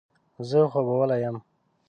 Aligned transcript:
زه 0.49 0.59
خوبولی 0.71 1.17
یم. 1.25 1.35